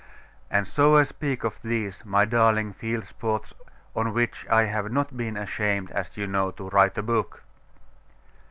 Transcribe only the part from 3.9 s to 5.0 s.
on which I have